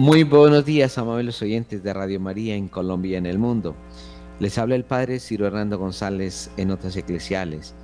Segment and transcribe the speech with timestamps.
[0.00, 3.76] Muy buenos días, amables oyentes de Radio María en Colombia y en el mundo.
[4.38, 7.74] Les habla el Padre Ciro Hernando González en Notas Eclesiales.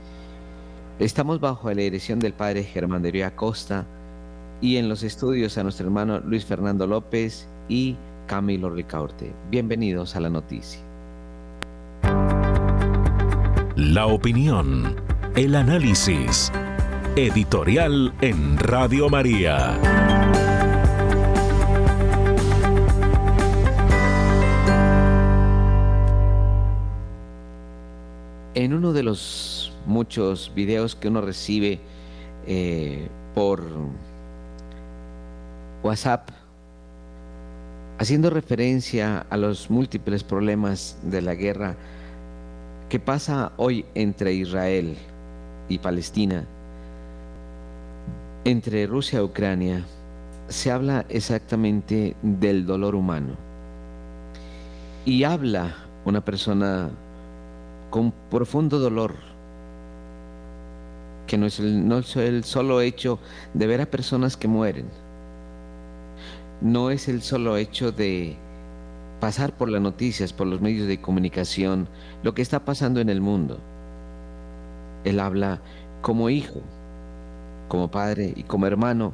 [0.99, 3.85] Estamos bajo la dirección del Padre Germán de Río Acosta
[4.63, 9.35] y en los estudios a nuestro hermano Luis Fernando López y Camilo Ricaurte.
[9.51, 10.81] Bienvenidos a la noticia.
[13.77, 14.97] La opinión,
[15.35, 16.51] el análisis.
[17.15, 20.06] Editorial en Radio María.
[28.57, 31.79] En uno de los muchos videos que uno recibe
[32.47, 33.63] eh, por
[35.83, 36.31] WhatsApp,
[37.99, 41.77] haciendo referencia a los múltiples problemas de la guerra
[42.89, 44.97] que pasa hoy entre Israel
[45.69, 46.47] y Palestina,
[48.47, 49.85] entre Rusia y Ucrania,
[50.49, 53.35] se habla exactamente del dolor humano.
[55.05, 56.89] Y habla una persona
[57.91, 59.15] con profundo dolor,
[61.27, 63.19] que no es, el, no es el solo hecho
[63.55, 64.89] de ver a personas que mueren,
[66.61, 68.37] no es el solo hecho de
[69.21, 71.89] pasar por las noticias, por los medios de comunicación,
[72.23, 73.59] lo que está pasando en el mundo.
[75.05, 75.61] Él habla
[76.03, 76.61] como hijo,
[77.69, 79.13] como padre y como hermano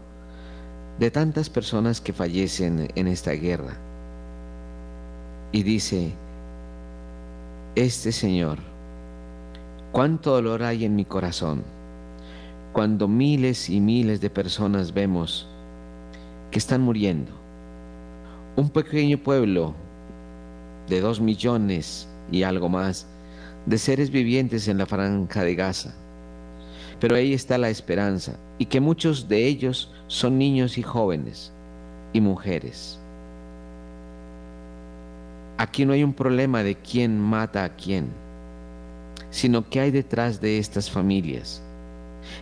[0.98, 3.76] de tantas personas que fallecen en esta guerra.
[5.50, 6.12] Y dice,
[7.74, 8.58] este Señor,
[9.92, 11.64] cuánto dolor hay en mi corazón
[12.74, 15.48] cuando miles y miles de personas vemos
[16.50, 17.32] que están muriendo.
[18.56, 19.74] Un pequeño pueblo
[20.86, 23.06] de dos millones y algo más
[23.64, 25.94] de seres vivientes en la franja de Gaza.
[27.00, 31.54] Pero ahí está la esperanza y que muchos de ellos son niños y jóvenes
[32.12, 33.01] y mujeres.
[35.62, 38.08] Aquí no hay un problema de quién mata a quién,
[39.30, 41.62] sino que hay detrás de estas familias.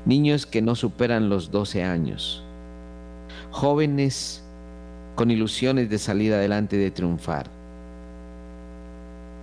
[0.07, 2.43] Niños que no superan los 12 años,
[3.51, 4.43] jóvenes
[5.17, 7.51] con ilusiones de salir adelante de triunfar,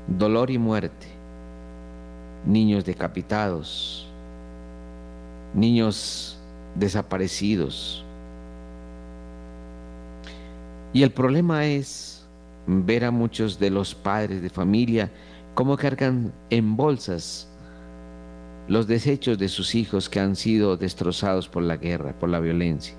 [0.07, 1.05] dolor y muerte,
[2.47, 4.07] niños decapitados,
[5.53, 6.39] niños
[6.73, 8.03] desaparecidos.
[10.93, 12.16] Y el problema es
[12.67, 15.09] ver a muchos de los padres de familia
[15.55, 17.49] cómo cargan en bolsas
[18.67, 22.95] los desechos de sus hijos que han sido destrozados por la guerra, por la violencia.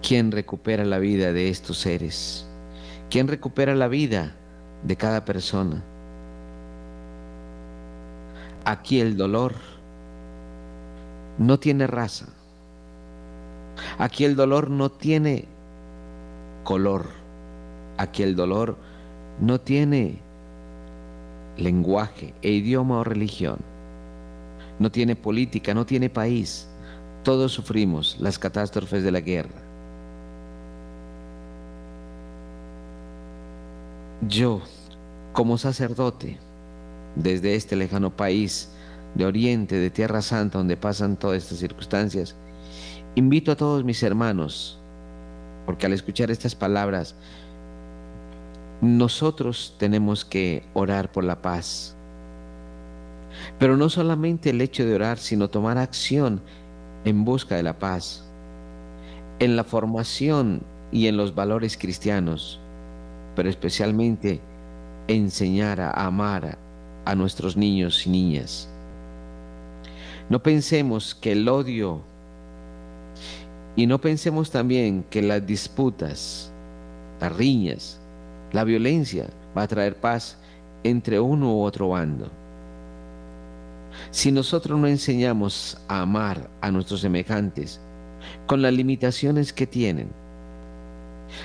[0.00, 2.46] ¿Quién recupera la vida de estos seres?
[3.10, 4.34] ¿Quién recupera la vida
[4.82, 5.84] de cada persona?
[8.64, 9.54] Aquí el dolor
[11.38, 12.26] no tiene raza.
[13.98, 15.46] Aquí el dolor no tiene
[16.62, 17.06] color.
[17.98, 18.76] Aquí el dolor
[19.40, 20.18] no tiene
[21.56, 23.58] lenguaje e idioma o religión.
[24.78, 26.68] No tiene política, no tiene país.
[27.22, 29.60] Todos sufrimos las catástrofes de la guerra.
[34.28, 34.60] Yo,
[35.32, 36.38] como sacerdote,
[37.16, 38.70] desde este lejano país
[39.14, 42.34] de Oriente, de Tierra Santa, donde pasan todas estas circunstancias,
[43.14, 44.81] invito a todos mis hermanos
[45.66, 47.14] porque al escuchar estas palabras,
[48.80, 51.96] nosotros tenemos que orar por la paz.
[53.58, 56.42] Pero no solamente el hecho de orar, sino tomar acción
[57.04, 58.24] en busca de la paz,
[59.38, 62.60] en la formación y en los valores cristianos,
[63.34, 64.40] pero especialmente
[65.08, 66.58] enseñar a amar
[67.04, 68.68] a nuestros niños y niñas.
[70.28, 72.02] No pensemos que el odio
[73.76, 76.52] y no pensemos también que las disputas,
[77.20, 78.00] las riñas,
[78.52, 80.36] la violencia va a traer paz
[80.84, 82.30] entre uno u otro bando.
[84.10, 87.80] Si nosotros no enseñamos a amar a nuestros semejantes
[88.46, 90.08] con las limitaciones que tienen,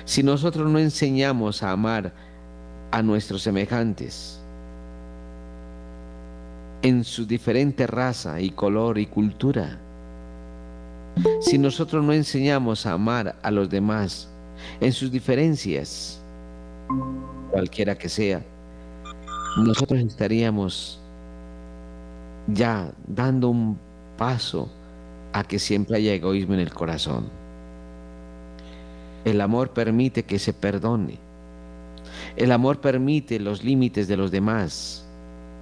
[0.04, 2.12] si nosotros no enseñamos a amar
[2.90, 4.40] a nuestros semejantes
[6.82, 9.78] en su diferente raza y color y cultura.
[11.40, 14.28] Si nosotros no enseñamos a amar a los demás
[14.80, 16.20] en sus diferencias,
[17.50, 18.42] cualquiera que sea,
[19.56, 21.00] nosotros estaríamos
[22.48, 23.78] ya dando un
[24.16, 24.70] paso
[25.32, 27.28] a que siempre haya egoísmo en el corazón.
[29.24, 31.18] El amor permite que se perdone.
[32.36, 35.04] El amor permite los límites de los demás,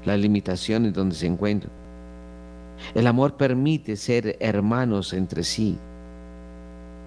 [0.05, 1.86] las limitaciones donde se encuentran.
[2.95, 5.79] El amor permite ser hermanos entre sí.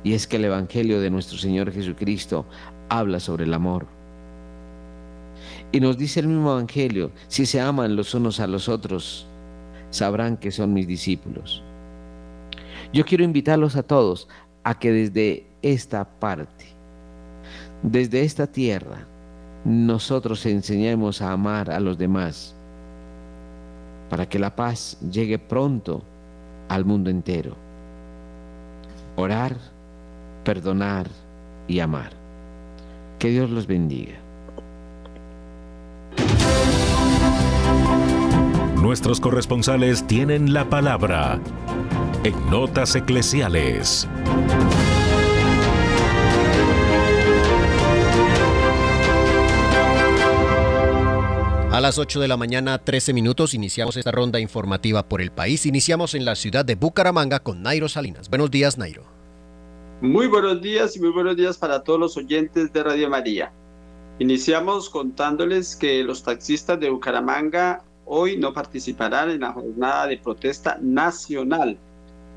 [0.04, 2.46] Y es que el Evangelio de nuestro Señor Jesucristo
[2.90, 3.88] habla sobre el amor.
[5.72, 9.28] Y nos dice el mismo Evangelio, si se aman los unos a los otros,
[9.90, 11.64] sabrán que son mis discípulos.
[12.92, 14.28] Yo quiero invitarlos a todos
[14.64, 16.66] a que desde esta parte,
[17.84, 19.08] desde esta tierra,
[19.66, 22.56] nosotros enseñemos a amar a los demás,
[24.10, 26.04] para que la paz llegue pronto
[26.68, 27.56] al mundo entero.
[29.16, 29.56] Orar,
[30.44, 31.08] perdonar
[31.68, 32.12] y amar.
[33.20, 34.16] Que Dios los bendiga.
[38.82, 41.40] Nuestros corresponsales tienen la palabra
[42.24, 44.08] en Notas Eclesiales.
[51.80, 55.66] A las 8 de la mañana, 13 minutos, iniciamos esta ronda informativa por el país.
[55.66, 58.30] Iniciamos en la ciudad de Bucaramanga con Nairo Salinas.
[58.30, 59.06] Buenos días, Nairo.
[60.02, 63.54] Muy buenos días y muy buenos días para todos los oyentes de Radio María.
[64.20, 70.78] Iniciamos contándoles que los taxistas de Bucaramanga hoy no participarán en la jornada de protesta
[70.82, 71.78] nacional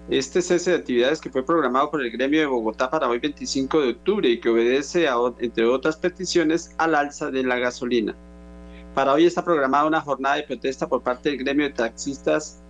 [0.09, 3.81] este cese de actividades que fue programado por el gremio de Bogotá para hoy 25
[3.81, 8.15] de octubre y que obedece, a, entre otras peticiones, al alza de la gasolina.
[8.95, 12.61] Para hoy está programada una jornada de protesta por parte del gremio de taxistas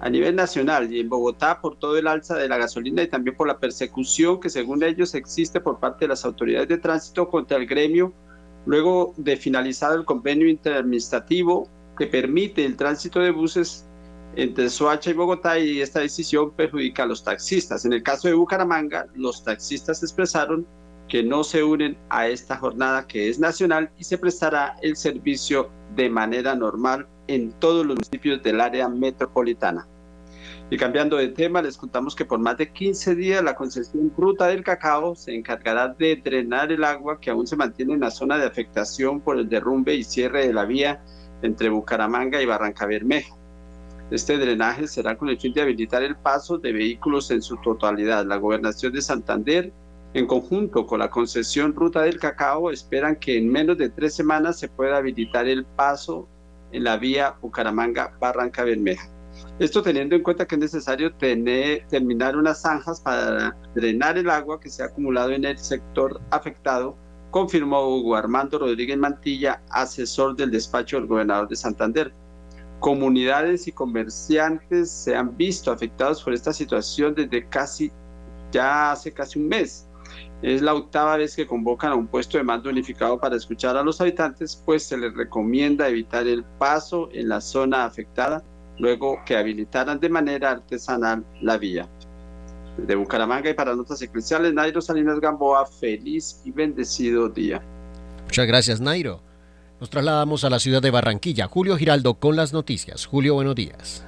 [0.00, 3.34] a nivel nacional y en Bogotá por todo el alza de la gasolina y también
[3.34, 7.56] por la persecución que según ellos existe por parte de las autoridades de tránsito contra
[7.56, 8.12] el gremio
[8.66, 11.66] luego de finalizar el convenio interadministrativo
[11.96, 13.86] que permite el tránsito de buses
[14.36, 17.86] entre Soacha y Bogotá y esta decisión perjudica a los taxistas.
[17.86, 20.66] En el caso de Bucaramanga, los taxistas expresaron
[21.08, 25.70] que no se unen a esta jornada que es nacional y se prestará el servicio
[25.94, 29.86] de manera normal en todos los municipios del área metropolitana.
[30.70, 34.46] Y cambiando de tema, les contamos que por más de 15 días la concesión Ruta
[34.46, 38.38] del Cacao se encargará de drenar el agua que aún se mantiene en la zona
[38.38, 41.02] de afectación por el derrumbe y cierre de la vía
[41.42, 43.34] entre Bucaramanga y Barranca Bermeja.
[44.10, 48.24] Este drenaje será con el fin de habilitar el paso de vehículos en su totalidad.
[48.26, 49.72] La gobernación de Santander,
[50.14, 54.58] en conjunto con la concesión Ruta del Cacao, esperan que en menos de tres semanas
[54.58, 56.28] se pueda habilitar el paso
[56.72, 59.08] en la vía Bucaramanga-Barranca Bermeja.
[59.58, 64.70] Esto teniendo en cuenta que es necesario terminar unas zanjas para drenar el agua que
[64.70, 66.96] se ha acumulado en el sector afectado,
[67.30, 72.12] confirmó Hugo Armando Rodríguez Mantilla, asesor del despacho del gobernador de Santander
[72.84, 77.90] comunidades y comerciantes se han visto afectados por esta situación desde casi,
[78.52, 79.88] ya hace casi un mes.
[80.44, 83.82] Es la octava vez que convocan a un puesto de mando unificado para escuchar a
[83.82, 88.44] los habitantes, pues se les recomienda evitar el paso en la zona afectada,
[88.78, 91.88] luego que habilitaran de manera artesanal la vía.
[92.76, 97.62] De Bucaramanga y para Notas Eclesiales, Nairo Salinas Gamboa, feliz y bendecido día.
[98.24, 99.22] Muchas gracias, Nairo.
[99.80, 101.48] Nos trasladamos a la ciudad de Barranquilla.
[101.48, 103.06] Julio Giraldo con las noticias.
[103.06, 104.04] Julio, buenos días.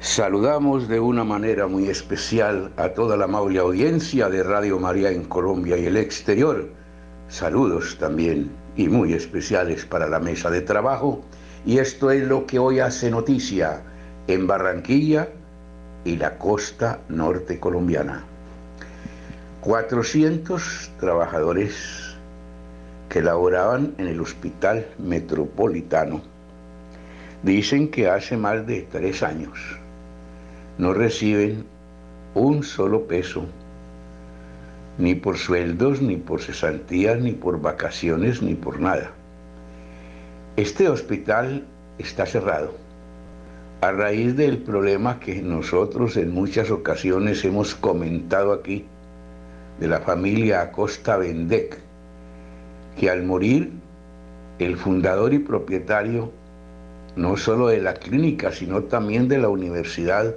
[0.00, 5.24] Saludamos de una manera muy especial a toda la amable audiencia de Radio María en
[5.24, 6.68] Colombia y el exterior.
[7.28, 11.22] Saludos también y muy especiales para la mesa de trabajo.
[11.64, 13.82] Y esto es lo que hoy hace noticia
[14.26, 15.28] en Barranquilla
[16.04, 18.24] y la costa norte colombiana.
[19.62, 22.14] 400 trabajadores
[23.08, 26.20] que laboraban en el Hospital Metropolitano
[27.42, 29.83] dicen que hace más de tres años
[30.78, 31.64] no reciben
[32.34, 33.44] un solo peso,
[34.98, 39.12] ni por sueldos, ni por cesantías, ni por vacaciones, ni por nada.
[40.56, 41.64] Este hospital
[41.98, 42.72] está cerrado
[43.80, 48.86] a raíz del problema que nosotros en muchas ocasiones hemos comentado aquí
[49.78, 51.78] de la familia Acosta Bendec,
[52.98, 53.72] que al morir
[54.58, 56.32] el fundador y propietario
[57.16, 60.34] no solo de la clínica, sino también de la universidad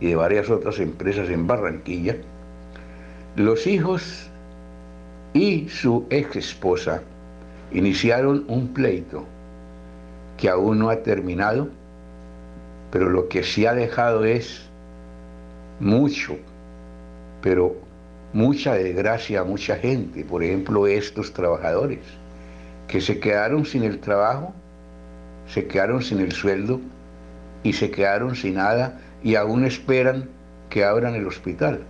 [0.00, 2.16] y de varias otras empresas en Barranquilla,
[3.36, 4.30] los hijos
[5.32, 7.02] y su ex esposa
[7.72, 9.24] iniciaron un pleito
[10.36, 11.68] que aún no ha terminado
[12.90, 14.62] pero lo que sí ha dejado es
[15.80, 16.36] mucho,
[17.42, 17.76] pero
[18.32, 21.98] mucha desgracia a mucha gente, por ejemplo estos trabajadores,
[22.88, 24.54] que se quedaron sin el trabajo,
[25.46, 26.80] se quedaron sin el sueldo
[27.62, 30.28] y se quedaron sin nada y aún esperan
[30.70, 31.80] que abran el hospital.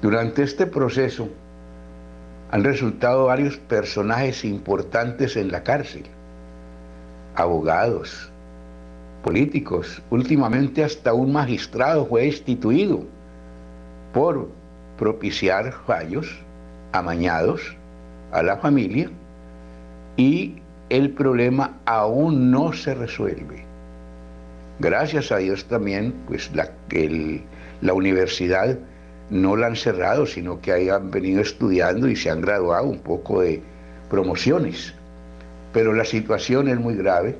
[0.00, 1.28] Durante este proceso
[2.52, 6.04] han resultado varios personajes importantes en la cárcel,
[7.34, 8.30] abogados,
[9.24, 13.02] políticos, últimamente hasta un magistrado fue destituido
[14.14, 14.48] por
[14.98, 16.28] propiciar fallos
[16.92, 17.76] amañados
[18.30, 19.10] a la familia
[20.16, 23.69] y el problema aún no se resuelve.
[24.80, 26.70] Gracias a Dios también, pues la,
[27.82, 28.78] la universidad
[29.28, 33.42] no la han cerrado, sino que hayan venido estudiando y se han graduado un poco
[33.42, 33.62] de
[34.08, 34.94] promociones.
[35.74, 37.36] Pero la situación es muy grave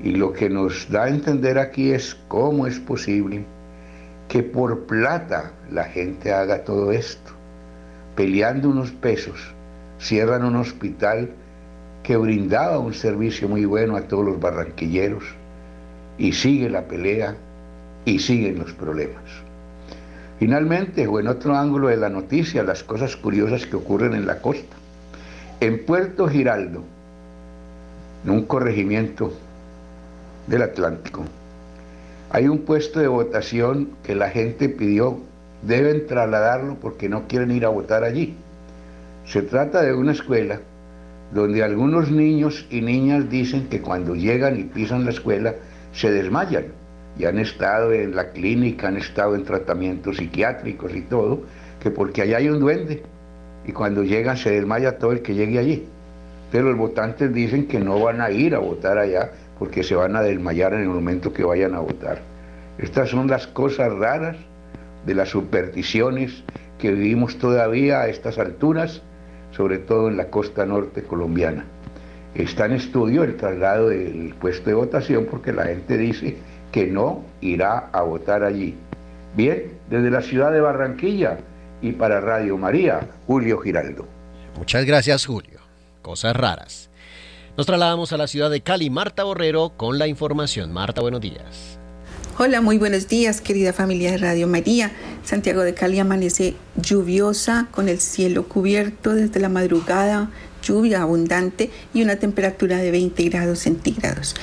[0.00, 3.44] y lo que nos da a entender aquí es cómo es posible
[4.26, 7.32] que por plata la gente haga todo esto.
[8.14, 9.54] Peleando unos pesos,
[9.98, 11.28] cierran un hospital
[12.02, 15.36] que brindaba un servicio muy bueno a todos los barranquilleros
[16.18, 17.34] y sigue la pelea
[18.04, 19.24] y siguen los problemas.
[20.38, 24.40] Finalmente, o en otro ángulo de la noticia, las cosas curiosas que ocurren en la
[24.40, 24.76] costa.
[25.60, 26.82] En Puerto Giraldo,
[28.24, 29.32] en un corregimiento
[30.46, 31.24] del Atlántico,
[32.30, 35.18] hay un puesto de votación que la gente pidió,
[35.62, 38.36] deben trasladarlo porque no quieren ir a votar allí.
[39.24, 40.60] Se trata de una escuela
[41.32, 45.54] donde algunos niños y niñas dicen que cuando llegan y pisan la escuela
[45.96, 46.66] se desmayan
[47.18, 51.42] y han estado en la clínica, han estado en tratamientos psiquiátricos y todo,
[51.82, 53.02] que porque allá hay un duende
[53.64, 55.86] y cuando llegan se desmaya todo el que llegue allí.
[56.52, 60.14] Pero los votantes dicen que no van a ir a votar allá porque se van
[60.16, 62.20] a desmayar en el momento que vayan a votar.
[62.78, 64.36] Estas son las cosas raras
[65.06, 66.44] de las supersticiones
[66.78, 69.02] que vivimos todavía a estas alturas,
[69.52, 71.64] sobre todo en la costa norte colombiana.
[72.38, 76.36] Está en estudio el traslado del puesto de votación porque la gente dice
[76.70, 78.74] que no irá a votar allí.
[79.34, 81.38] Bien, desde la ciudad de Barranquilla
[81.80, 84.06] y para Radio María, Julio Giraldo.
[84.58, 85.60] Muchas gracias, Julio.
[86.02, 86.90] Cosas raras.
[87.56, 90.72] Nos trasladamos a la ciudad de Cali, Marta Borrero, con la información.
[90.72, 91.75] Marta, buenos días.
[92.38, 94.92] Hola, muy buenos días, querida familia de Radio María.
[95.24, 100.30] Santiago de Cali amanece lluviosa, con el cielo cubierto desde la madrugada,
[100.62, 104.34] lluvia abundante y una temperatura de 20 grados centígrados.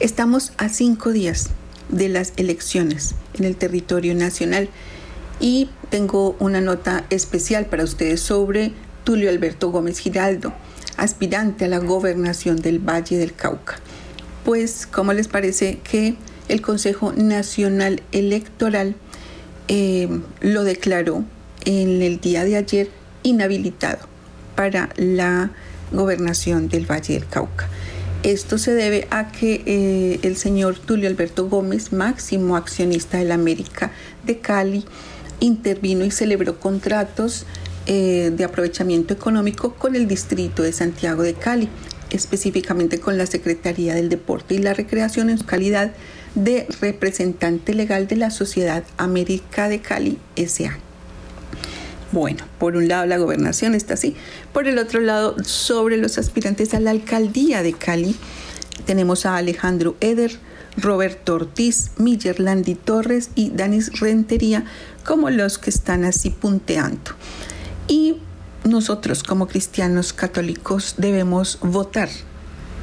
[0.00, 1.50] Estamos a cinco días
[1.90, 4.70] de las elecciones en el territorio nacional
[5.38, 8.72] y tengo una nota especial para ustedes sobre
[9.04, 10.54] Tulio Alberto Gómez Giraldo
[10.96, 13.74] aspirante a la gobernación del Valle del Cauca.
[14.42, 16.16] Pues, ¿cómo les parece que
[16.48, 18.94] el Consejo Nacional Electoral
[19.68, 20.08] eh,
[20.40, 21.24] lo declaró
[21.64, 22.90] en el día de ayer
[23.22, 24.06] inhabilitado
[24.54, 25.50] para la
[25.92, 27.68] gobernación del Valle del Cauca?
[28.22, 33.34] Esto se debe a que eh, el señor Tulio Alberto Gómez, máximo accionista de la
[33.34, 33.92] América
[34.24, 34.84] de Cali,
[35.38, 37.46] intervino y celebró contratos
[37.86, 41.68] eh, de aprovechamiento económico con el distrito de Santiago de Cali,
[42.10, 45.92] específicamente con la Secretaría del Deporte y la Recreación en su calidad
[46.80, 50.78] representante legal de la Sociedad América de Cali SA.
[52.12, 54.14] Bueno, por un lado la gobernación está así,
[54.52, 58.16] por el otro lado sobre los aspirantes a la alcaldía de Cali
[58.84, 60.38] tenemos a Alejandro Eder,
[60.76, 64.64] Roberto Ortiz, Miller Landi Torres y Danis Rentería
[65.04, 67.12] como los que están así punteando.
[67.88, 68.18] Y
[68.64, 72.08] nosotros como cristianos católicos debemos votar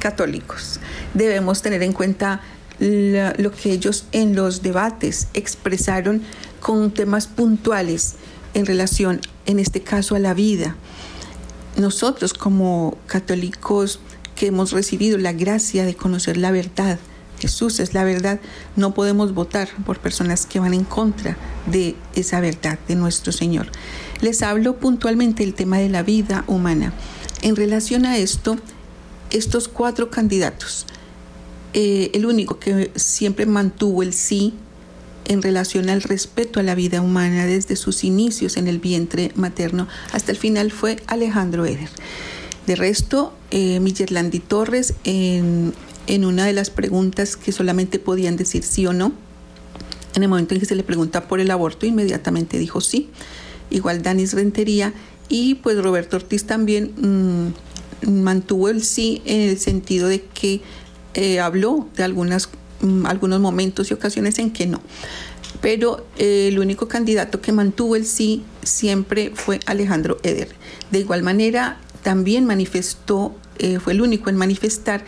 [0.00, 0.80] católicos.
[1.14, 2.40] Debemos tener en cuenta
[2.84, 6.22] lo que ellos en los debates expresaron
[6.60, 8.16] con temas puntuales
[8.52, 10.76] en relación, en este caso, a la vida.
[11.76, 14.00] Nosotros como católicos
[14.36, 16.98] que hemos recibido la gracia de conocer la verdad,
[17.40, 18.40] Jesús es la verdad,
[18.76, 21.36] no podemos votar por personas que van en contra
[21.66, 23.68] de esa verdad de nuestro Señor.
[24.20, 26.92] Les hablo puntualmente del tema de la vida humana.
[27.42, 28.56] En relación a esto,
[29.30, 30.86] estos cuatro candidatos,
[31.74, 34.54] eh, el único que siempre mantuvo el sí
[35.26, 39.88] en relación al respeto a la vida humana desde sus inicios en el vientre materno
[40.12, 41.88] hasta el final fue Alejandro Eder.
[42.66, 45.74] De resto, eh, Landi Torres, en,
[46.06, 49.12] en una de las preguntas que solamente podían decir sí o no,
[50.14, 53.10] en el momento en que se le pregunta por el aborto, inmediatamente dijo sí
[53.70, 54.92] igual Danis Rentería
[55.28, 56.92] y pues Roberto Ortiz también
[58.02, 60.60] mm, mantuvo el sí en el sentido de que
[61.14, 62.48] eh, habló de algunas
[62.80, 64.80] mm, algunos momentos y ocasiones en que no.
[65.60, 70.48] Pero eh, el único candidato que mantuvo el sí siempre fue Alejandro Eder.
[70.90, 75.04] De igual manera, también manifestó, eh, fue el único en manifestar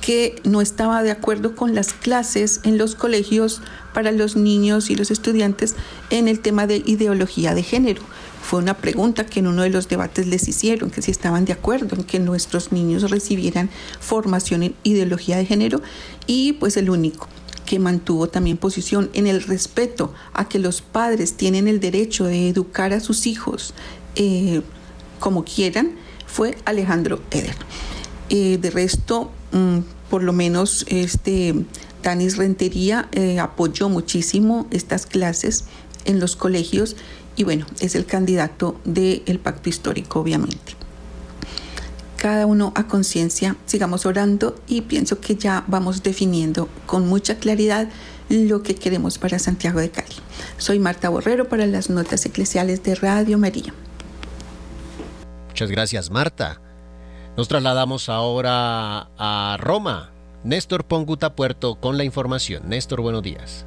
[0.00, 3.62] que no estaba de acuerdo con las clases en los colegios
[3.94, 5.76] para los niños y los estudiantes
[6.10, 8.02] en el tema de ideología de género.
[8.44, 11.54] Fue una pregunta que en uno de los debates les hicieron, que si estaban de
[11.54, 13.70] acuerdo en que nuestros niños recibieran
[14.00, 15.80] formación en ideología de género
[16.26, 17.26] y pues el único
[17.64, 22.50] que mantuvo también posición en el respeto a que los padres tienen el derecho de
[22.50, 23.72] educar a sus hijos
[24.14, 24.60] eh,
[25.20, 25.92] como quieran,
[26.26, 27.56] fue Alejandro Eder.
[28.28, 29.78] Eh, de resto, mm,
[30.10, 31.54] por lo menos este
[32.02, 35.64] Tanis Rentería eh, apoyó muchísimo estas clases
[36.04, 36.96] en los colegios
[37.36, 40.74] y bueno, es el candidato del pacto histórico, obviamente.
[42.16, 47.88] Cada uno a conciencia, sigamos orando y pienso que ya vamos definiendo con mucha claridad
[48.30, 50.14] lo que queremos para Santiago de Cali.
[50.56, 53.74] Soy Marta Borrero para las notas eclesiales de Radio María.
[55.48, 56.60] Muchas gracias, Marta.
[57.36, 60.10] Nos trasladamos ahora a Roma.
[60.44, 62.68] Néstor Ponguta Puerto con la información.
[62.68, 63.66] Néstor, buenos días.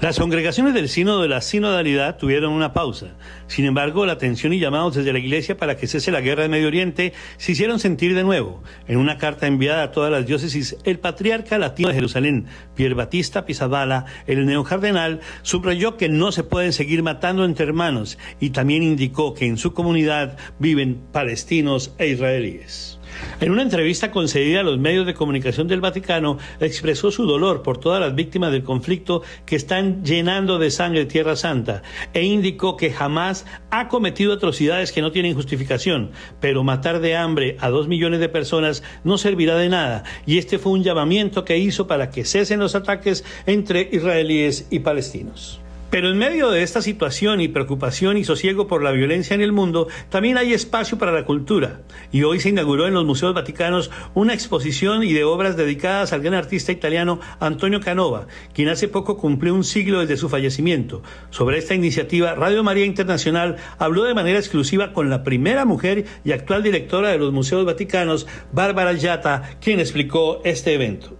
[0.00, 3.16] Las congregaciones del Sínodo de la Sinodalidad tuvieron una pausa.
[3.46, 6.48] Sin embargo, la atención y llamados desde la Iglesia para que cese la guerra de
[6.48, 8.62] Medio Oriente se hicieron sentir de nuevo.
[8.88, 13.44] En una carta enviada a todas las diócesis, el patriarca latino de Jerusalén, Pier Batista
[13.44, 19.34] Pisabala, el neocardenal, subrayó que no se pueden seguir matando entre hermanos y también indicó
[19.34, 22.99] que en su comunidad viven palestinos e israelíes.
[23.40, 27.78] En una entrevista concedida a los medios de comunicación del Vaticano, expresó su dolor por
[27.78, 32.90] todas las víctimas del conflicto que están llenando de sangre Tierra Santa e indicó que
[32.90, 36.10] jamás ha cometido atrocidades que no tienen justificación,
[36.40, 40.58] pero matar de hambre a dos millones de personas no servirá de nada y este
[40.58, 45.60] fue un llamamiento que hizo para que cesen los ataques entre israelíes y palestinos.
[45.90, 49.50] Pero en medio de esta situación y preocupación y sosiego por la violencia en el
[49.50, 51.80] mundo, también hay espacio para la cultura.
[52.12, 56.22] Y hoy se inauguró en los Museos Vaticanos una exposición y de obras dedicadas al
[56.22, 61.02] gran artista italiano Antonio Canova, quien hace poco cumplió un siglo desde su fallecimiento.
[61.30, 66.30] Sobre esta iniciativa, Radio María Internacional habló de manera exclusiva con la primera mujer y
[66.32, 71.16] actual directora de los Museos Vaticanos, Bárbara Yata, quien explicó este evento.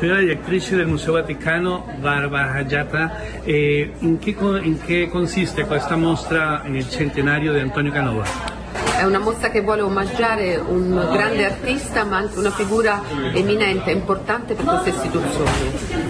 [0.00, 3.22] La directrice del Museo Vaticano, Barbara Hayata.
[3.44, 8.61] Eh, ¿en, qué, ¿In che consiste questa mostra nel centenario di Antonio Canova?
[9.02, 13.02] È una mostra che vuole omaggiare un grande artista ma anche una figura
[13.34, 15.50] eminente importante per questa istituzione.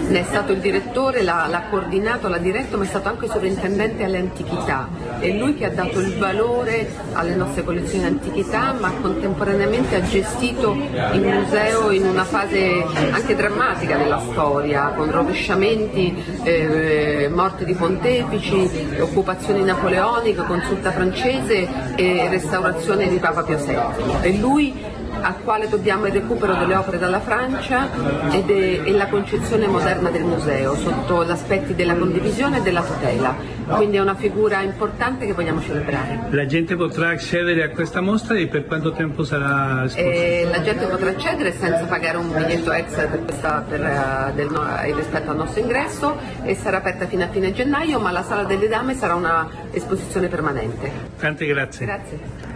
[0.09, 4.03] Ne è stato il direttore, l'ha, l'ha coordinato, l'ha diretto, ma è stato anche sovrintendente
[4.03, 4.87] alle antichità.
[5.17, 10.03] È lui che ha dato il valore alle nostre collezioni di antichità, ma contemporaneamente ha
[10.03, 10.73] gestito
[11.13, 18.69] il museo in una fase anche drammatica della storia, con rovesciamenti, eh, morte di pontefici,
[18.99, 23.77] occupazioni napoleoniche, consulta francese e restaurazione di Papa Pio VII.
[24.21, 24.73] E lui
[25.21, 27.87] al quale dobbiamo il recupero delle opere dalla Francia
[28.31, 32.81] ed è, e la concezione moderna del museo sotto gli aspetti della condivisione e della
[32.83, 33.35] tutela.
[33.65, 36.27] Quindi è una figura importante che vogliamo celebrare.
[36.31, 40.11] La gente potrà accedere a questa mostra e per quanto tempo sarà esposta?
[40.11, 44.51] Eh, la gente potrà accedere senza pagare un biglietto extra per questa, per, uh, del,
[44.51, 48.43] uh, rispetto al nostro ingresso e sarà aperta fino a fine gennaio, ma la sala
[48.43, 50.91] delle dame sarà una esposizione permanente.
[51.17, 51.85] Tante grazie.
[51.85, 52.52] Grazie.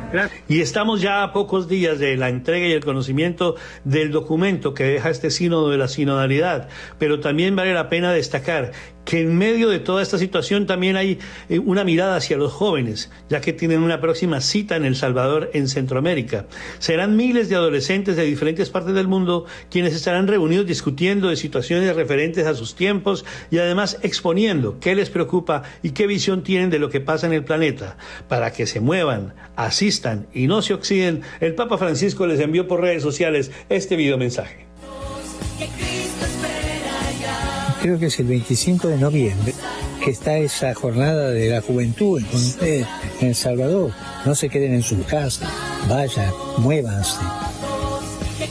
[0.48, 4.84] Y estamos ya a pocos días de la entrega y el conocimiento del documento que
[4.84, 8.72] deja este sínodo de la sinodalidad, pero también vale la pena destacar
[9.08, 11.17] que en medio de toda esta situación también hay
[11.48, 15.50] eh, una mirada hacia los jóvenes, ya que tienen una próxima cita en El Salvador,
[15.54, 16.46] en Centroamérica.
[16.80, 21.96] Serán miles de adolescentes de diferentes partes del mundo quienes estarán reunidos discutiendo de situaciones
[21.96, 26.80] referentes a sus tiempos y además exponiendo qué les preocupa y qué visión tienen de
[26.80, 27.96] lo que pasa en el planeta.
[28.28, 32.82] Para que se muevan, asistan y no se oxiden, el Papa Francisco les envió por
[32.82, 34.67] redes sociales este video mensaje.
[37.88, 39.54] Creo que es el 25 de noviembre,
[40.04, 42.86] que está esa jornada de la juventud ustedes
[43.21, 43.93] en El Salvador.
[44.26, 45.50] No se queden en sus casas,
[45.88, 47.21] vayan, muévanse.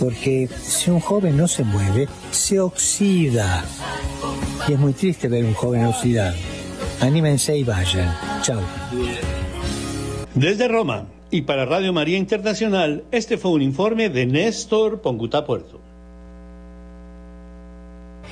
[0.01, 3.63] Porque si un joven no se mueve, se oxida.
[4.67, 6.37] Y es muy triste ver un joven oxidado.
[7.03, 8.17] Anímense y vayan.
[8.41, 8.63] Chao.
[10.35, 15.76] Desde Roma y para Radio María Internacional, este fue un informe de Néstor Ponguta Puerto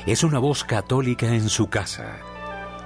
[0.06, 2.18] es una voz católica en su casa.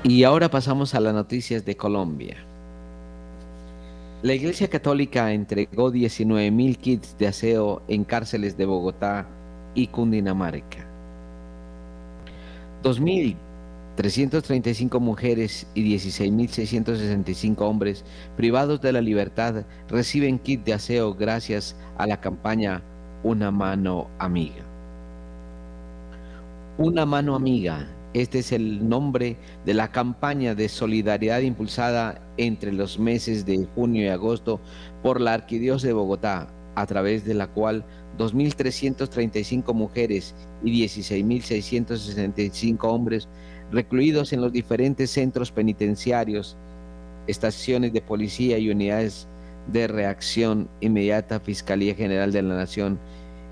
[0.08, 2.36] Y ahora pasamos a las noticias de Colombia.
[4.22, 9.26] La Iglesia Católica entregó 19.000 kits de aseo en cárceles de Bogotá
[9.74, 10.86] y Cundinamarca.
[12.84, 18.04] 2.335 mujeres y 16.665 hombres
[18.36, 22.80] privados de la libertad reciben kit de aseo gracias a la campaña
[23.24, 24.62] Una mano amiga.
[26.78, 32.98] Una mano amiga este es el nombre de la campaña de solidaridad impulsada entre los
[32.98, 34.60] meses de junio y agosto
[35.02, 37.84] por la Arquidiócesis de Bogotá, a través de la cual
[38.18, 43.28] 2.335 mujeres y 16.665 hombres
[43.70, 46.56] recluidos en los diferentes centros penitenciarios,
[47.26, 49.28] estaciones de policía y unidades
[49.72, 52.98] de reacción inmediata Fiscalía General de la Nación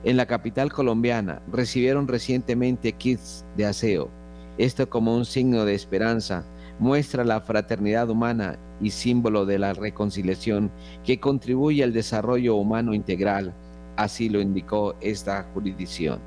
[0.04, 4.10] en la capital colombiana recibieron recientemente kits de aseo
[4.58, 6.44] esto como un signo de esperanza
[6.78, 10.70] muestra la fraternidad humana y símbolo de la reconciliación
[11.04, 13.54] que contribuye al desarrollo humano integral,
[13.96, 16.18] así lo indicó esta jurisdicción.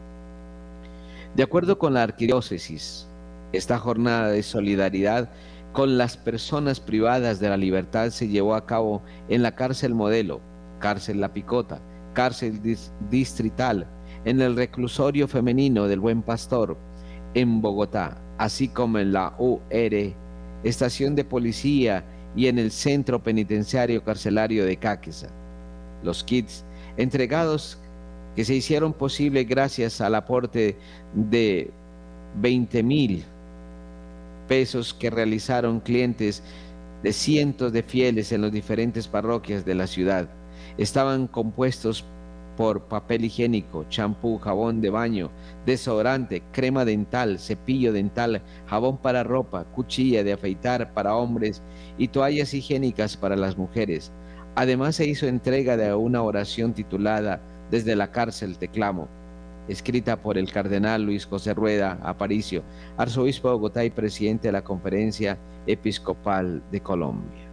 [1.35, 3.07] De acuerdo con la arquidiócesis,
[3.51, 5.29] esta jornada de solidaridad
[5.73, 10.41] con las personas privadas de la libertad se llevó a cabo en la cárcel modelo,
[10.79, 11.79] cárcel La Picota,
[12.13, 12.59] cárcel
[13.11, 13.87] distrital,
[14.25, 16.77] en el reclusorio femenino del Buen Pastor,
[17.37, 19.61] en Bogotá, así como en la UR,
[20.63, 22.03] estación de policía
[22.35, 25.27] y en el centro penitenciario carcelario de Cáqueza.
[26.01, 26.65] Los kits
[26.97, 27.77] entregados
[28.35, 30.77] que se hicieron posible gracias al aporte
[31.13, 31.69] de
[32.41, 33.23] 20 mil
[34.47, 36.41] pesos que realizaron clientes
[37.03, 40.27] de cientos de fieles en las diferentes parroquias de la ciudad.
[40.79, 42.03] Estaban compuestos
[42.57, 45.29] por papel higiénico, champú, jabón de baño,
[45.65, 51.61] desodorante, crema dental, cepillo dental, jabón para ropa, cuchilla de afeitar para hombres
[51.99, 54.11] y toallas higiénicas para las mujeres.
[54.55, 57.39] Además se hizo entrega de una oración titulada
[57.69, 59.07] Desde la cárcel te clamo,
[59.67, 62.63] escrita por el cardenal Luis José Rueda Aparicio,
[62.97, 67.46] arzobispo de Bogotá y presidente de la Conferencia Episcopal de Colombia.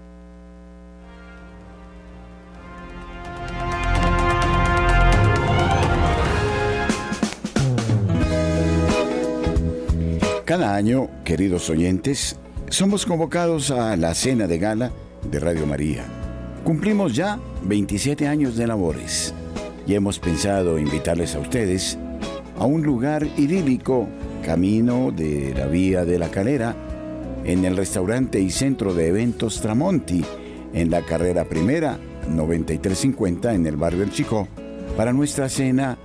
[10.64, 12.38] Año, queridos oyentes,
[12.70, 14.92] somos convocados a la cena de gala
[15.30, 16.04] de Radio María.
[16.64, 19.34] Cumplimos ya 27 años de labores
[19.86, 21.98] y hemos pensado invitarles a ustedes
[22.58, 24.08] a un lugar idílico,
[24.42, 26.74] camino de la Vía de la Calera,
[27.44, 30.24] en el restaurante y centro de eventos Tramonti,
[30.72, 31.98] en la carrera primera
[32.30, 34.48] 9350 en el barrio El Chico,
[34.96, 35.98] para nuestra cena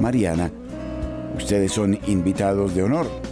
[0.00, 0.50] mariana.
[1.36, 3.29] Ustedes son invitados de honor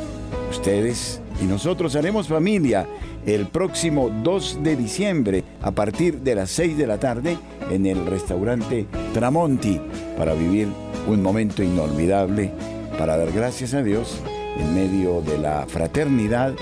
[0.49, 2.87] ustedes y nosotros haremos familia
[3.25, 7.37] el próximo 2 de diciembre a partir de las 6 de la tarde
[7.69, 9.81] en el restaurante Tramonti
[10.17, 10.69] para vivir
[11.07, 12.53] un momento inolvidable,
[12.97, 14.21] para dar gracias a Dios
[14.57, 16.53] en medio de la fraternidad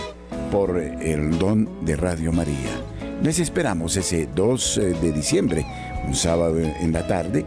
[0.52, 2.97] por el don de Radio María.
[3.24, 5.66] Les esperamos ese 2 eh, de diciembre,
[6.08, 7.46] un sábado en la tarde,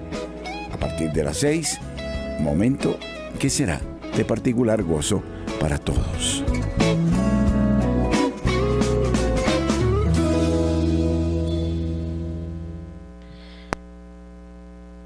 [0.73, 1.79] a partir de las 6,
[2.41, 2.99] momento
[3.39, 3.81] que será
[4.17, 5.23] de particular gozo
[5.61, 6.43] para todos.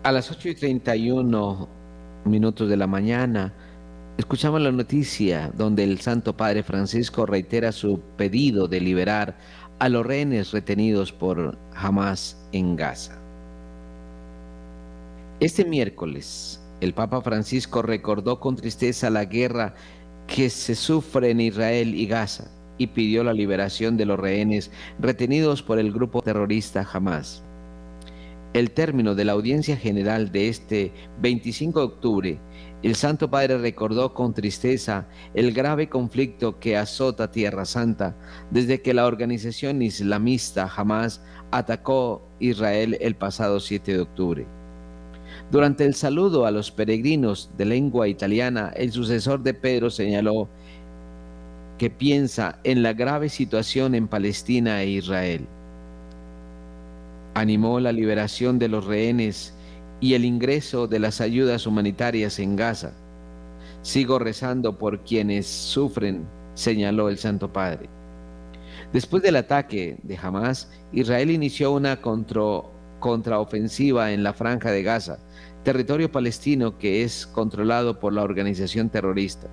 [0.03, 1.69] A las 8 y 31
[2.25, 3.53] minutos de la mañana,
[4.17, 9.37] escuchamos la noticia donde el Santo Padre Francisco reitera su pedido de liberar
[9.79, 13.19] a los rehenes retenidos por Hamas en Gaza.
[15.41, 19.75] Este miércoles, el Papa Francisco recordó con tristeza la guerra
[20.27, 25.63] que se sufre en Israel y Gaza y pidió la liberación de los rehenes retenidos
[25.63, 27.43] por el grupo terrorista Hamas.
[28.53, 32.39] El término de la audiencia general de este 25 de octubre
[32.85, 38.15] el Santo Padre recordó con tristeza el grave conflicto que azota Tierra Santa
[38.51, 44.47] desde que la organización islamista Hamas atacó Israel el pasado 7 de octubre.
[45.51, 50.51] Durante el saludo a los peregrinos de lengua italiana, el sucesor de Pedro señaló
[51.79, 55.47] que piensa en la grave situación en Palestina e Israel.
[57.33, 59.54] Animó la liberación de los rehenes
[60.05, 62.93] y el ingreso de las ayudas humanitarias en Gaza.
[63.81, 67.89] Sigo rezando por quienes sufren, señaló el Santo Padre.
[68.93, 72.03] Después del ataque de Hamas, Israel inició una
[73.01, 75.21] contraofensiva en la franja de Gaza,
[75.63, 79.49] territorio palestino que es controlado por la organización terrorista.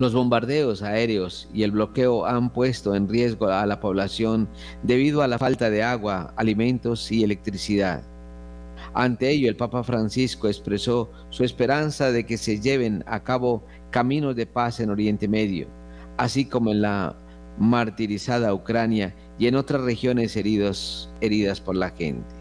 [0.00, 4.48] Los bombardeos aéreos y el bloqueo han puesto en riesgo a la población
[4.82, 8.02] debido a la falta de agua, alimentos y electricidad.
[8.94, 14.36] Ante ello, el Papa Francisco expresó su esperanza de que se lleven a cabo caminos
[14.36, 15.66] de paz en Oriente Medio,
[16.18, 17.16] así como en la
[17.58, 22.34] martirizada Ucrania y en otras regiones heridas por la gente.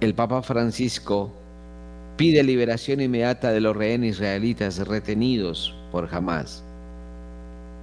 [0.00, 1.32] El Papa Francisco
[2.16, 6.64] pide liberación inmediata de los rehenes israelitas retenidos por Hamas.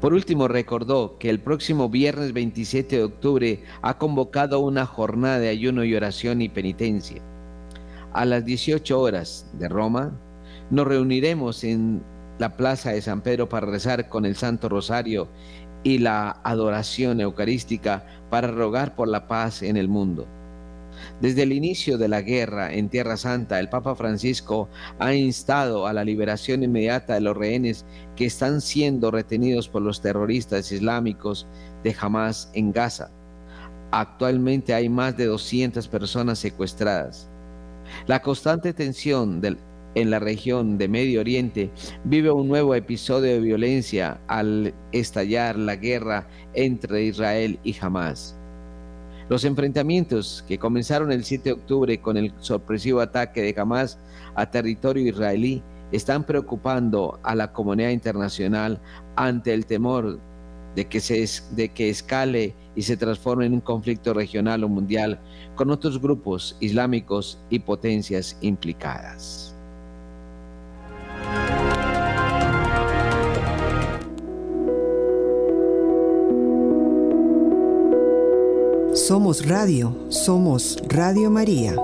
[0.02, 5.50] Por último, recordó que el próximo viernes 27 de octubre ha convocado una jornada de
[5.50, 7.22] ayuno y oración y penitencia.
[8.14, 10.20] A las 18 horas de Roma,
[10.70, 12.04] nos reuniremos en
[12.38, 15.28] la plaza de San Pedro para rezar con el Santo Rosario
[15.84, 20.28] y la adoración eucarística para rogar por la paz en el mundo.
[21.22, 25.94] Desde el inicio de la guerra en Tierra Santa, el Papa Francisco ha instado a
[25.94, 31.48] la liberación inmediata de los rehenes que están siendo retenidos por los terroristas islámicos
[31.84, 33.10] de Hamas en Gaza.
[33.92, 37.30] Actualmente hay más de 200 personas secuestradas.
[38.06, 39.42] La constante tensión
[39.96, 41.72] en la región de Medio Oriente
[42.04, 48.37] vive un nuevo episodio de violencia al estallar la guerra entre Israel y Hamas.
[49.30, 54.00] Los enfrentamientos que comenzaron el 7 de octubre con el sorpresivo ataque de Hamas
[54.36, 55.62] a territorio israelí
[55.92, 58.80] están preocupando a la comunidad internacional
[59.18, 60.20] ante el temor
[60.76, 65.20] de que, se, de que escale y se transforme en un conflicto regional o mundial
[65.56, 69.57] con otros grupos islámicos y potencias implicadas.
[79.08, 81.78] Somos Radio, somos Radio María.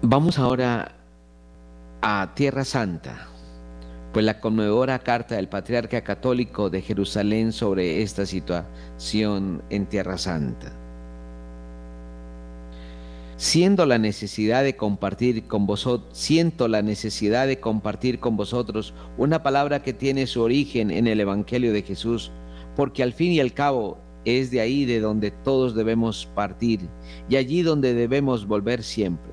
[0.00, 0.92] Vamos ahora
[2.02, 3.26] a Tierra Santa,
[4.12, 10.85] pues la conmovedora carta del Patriarca Católico de Jerusalén sobre esta situación en Tierra Santa
[13.36, 19.42] siendo la necesidad de compartir con vosotros, siento la necesidad de compartir con vosotros una
[19.42, 22.32] palabra que tiene su origen en el Evangelio de Jesús,
[22.74, 26.88] porque al fin y al cabo es de ahí de donde todos debemos partir
[27.28, 29.32] y allí donde debemos volver siempre.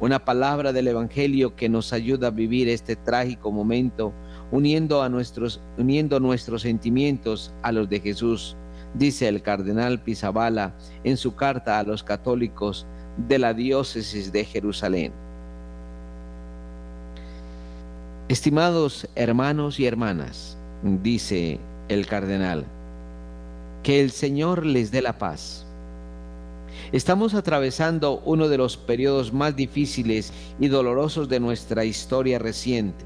[0.00, 4.12] Una palabra del Evangelio que nos ayuda a vivir este trágico momento
[4.52, 8.56] uniendo, a nuestros, uniendo nuestros sentimientos a los de Jesús,
[8.94, 12.86] dice el cardenal Pizabala en su carta a los católicos
[13.26, 15.12] de la diócesis de Jerusalén.
[18.28, 22.64] Estimados hermanos y hermanas, dice el cardenal,
[23.82, 25.64] que el Señor les dé la paz.
[26.92, 33.04] Estamos atravesando uno de los periodos más difíciles y dolorosos de nuestra historia reciente.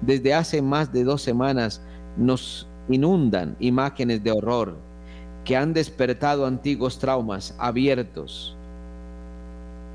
[0.00, 1.82] Desde hace más de dos semanas
[2.16, 4.76] nos inundan imágenes de horror
[5.44, 8.55] que han despertado antiguos traumas abiertos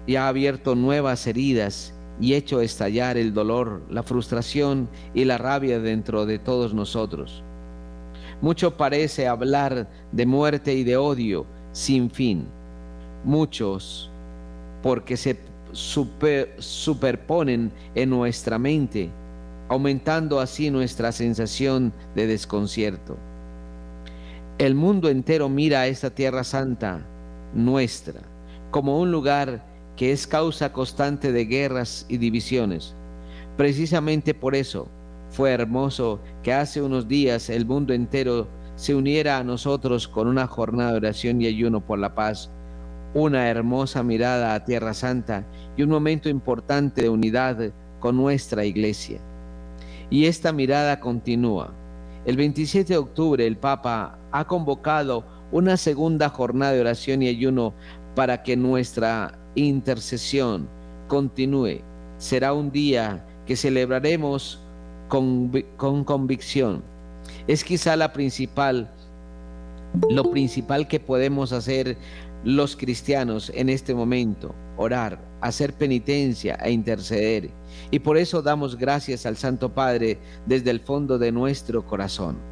[0.06, 5.80] y ha abierto nuevas heridas y hecho estallar el dolor, la frustración y la rabia
[5.80, 7.44] dentro de todos nosotros.
[8.42, 12.48] Mucho parece hablar de muerte y de odio sin fin.
[13.24, 14.10] Muchos
[14.82, 15.40] porque se
[15.74, 19.10] superponen en nuestra mente,
[19.70, 23.18] aumentando así nuestra sensación de desconcierto.
[24.58, 27.06] El mundo entero mira a esta tierra santa
[27.54, 28.22] nuestra
[28.70, 29.71] como un lugar
[30.02, 32.96] que es causa constante de guerras y divisiones.
[33.56, 34.88] Precisamente por eso
[35.30, 40.48] fue hermoso que hace unos días el mundo entero se uniera a nosotros con una
[40.48, 42.50] jornada de oración y ayuno por la paz,
[43.14, 45.46] una hermosa mirada a Tierra Santa
[45.78, 49.22] y un momento importante de unidad con nuestra iglesia.
[50.10, 51.76] Y esta mirada continúa.
[52.26, 57.76] El 27 de octubre el Papa ha convocado una segunda jornada de oración y ayuno
[58.16, 60.68] para que nuestra intercesión
[61.08, 61.82] continúe.
[62.18, 64.60] Será un día que celebraremos
[65.08, 66.82] con, con convicción.
[67.48, 68.90] Es quizá la principal,
[70.10, 71.98] lo principal que podemos hacer
[72.44, 77.50] los cristianos en este momento, orar, hacer penitencia e interceder.
[77.92, 82.51] Y por eso damos gracias al Santo Padre desde el fondo de nuestro corazón.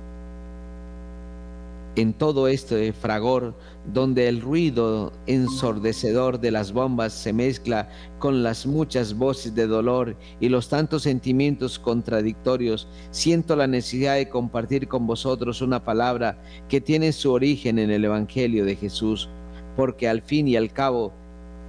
[1.99, 3.57] En todo este fragor,
[3.93, 10.15] donde el ruido ensordecedor de las bombas se mezcla con las muchas voces de dolor
[10.39, 16.79] y los tantos sentimientos contradictorios, siento la necesidad de compartir con vosotros una palabra que
[16.79, 19.27] tiene su origen en el Evangelio de Jesús,
[19.75, 21.12] porque al fin y al cabo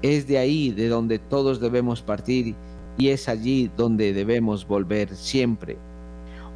[0.02, 2.54] es de ahí de donde todos debemos partir
[2.96, 5.76] y es allí donde debemos volver siempre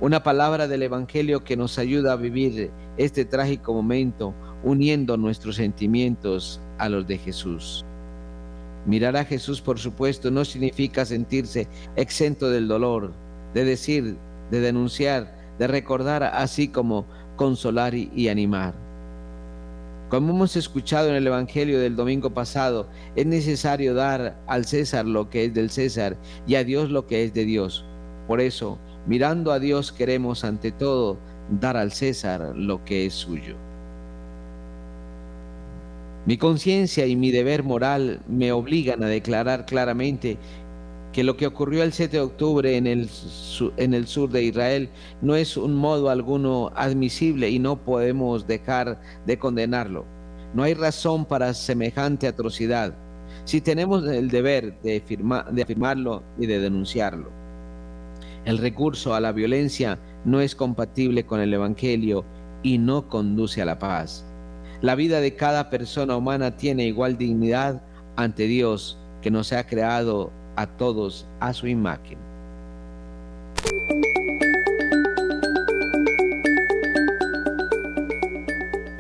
[0.01, 6.61] una palabra del Evangelio que nos ayuda a vivir este trágico momento uniendo nuestros sentimientos
[6.79, 7.85] a los de Jesús.
[8.87, 13.13] Mirar a Jesús, por supuesto, no significa sentirse exento del dolor,
[13.55, 14.17] de decir,
[14.51, 18.75] de denunciar, de recordar, así como consolar y, animar.
[20.11, 25.31] Como hemos escuchado en el Evangelio del domingo pasado, es necesario dar al César lo
[25.31, 27.85] que es del César y a Dios lo que es de Dios.
[28.29, 31.19] Por eso, Mirando a Dios queremos ante todo
[31.61, 33.57] dar al César lo que es suyo.
[36.27, 40.39] Mi conciencia y mi deber moral me obligan a declarar claramente
[41.13, 44.89] que lo que ocurrió el 7 de octubre en el, sur de Israel
[45.21, 50.07] no es un modo alguno admisible y no podemos dejar de condenarlo.
[50.55, 52.95] No hay razón para semejante atrocidad
[53.45, 55.03] si tenemos el deber de,
[55.53, 57.44] de afirmarlo y de denunciarlo.
[58.45, 62.25] El recurso a la violencia no es compatible con el Evangelio
[62.63, 64.25] y no conduce a la paz.
[64.83, 67.83] La vida de cada persona humana tiene igual dignidad
[68.17, 72.19] ante Dios que nos ha creado a todos a su imagen.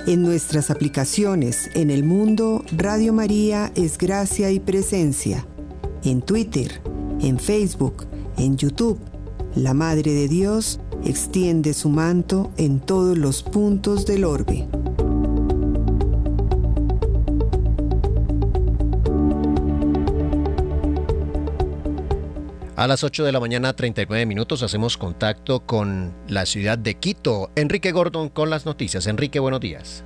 [0.06, 5.46] En nuestras aplicaciones en el mundo, Radio María es gracia y presencia.
[6.02, 6.80] En Twitter,
[7.20, 8.98] en Facebook, en YouTube
[9.56, 14.66] la Madre de Dios extiende su manto en todos los puntos del orbe.
[22.76, 27.50] A las 8 de la mañana 39 minutos hacemos contacto con la ciudad de Quito.
[27.54, 29.06] Enrique Gordon con las noticias.
[29.06, 30.04] Enrique, buenos días.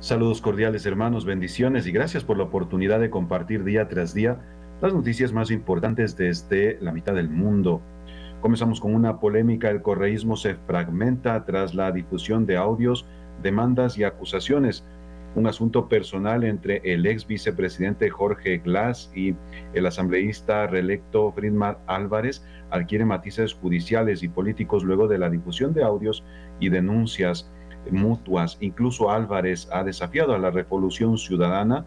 [0.00, 4.38] Saludos cordiales hermanos, bendiciones y gracias por la oportunidad de compartir día tras día
[4.82, 7.80] las noticias más importantes desde la mitad del mundo.
[8.44, 9.70] Comenzamos con una polémica.
[9.70, 13.06] El correísmo se fragmenta tras la difusión de audios,
[13.42, 14.84] demandas y acusaciones.
[15.34, 19.34] Un asunto personal entre el ex vicepresidente Jorge Glass y
[19.72, 25.82] el asambleísta reelecto Friedman Álvarez adquiere matices judiciales y políticos luego de la difusión de
[25.82, 26.22] audios
[26.60, 27.50] y denuncias
[27.90, 28.58] mutuas.
[28.60, 31.86] Incluso Álvarez ha desafiado a la revolución ciudadana